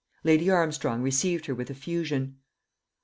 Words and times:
Laura 0.23 0.49
Armstrong 0.55 1.03
received 1.03 1.45
her 1.45 1.53
with 1.53 1.69
effusion. 1.69 2.37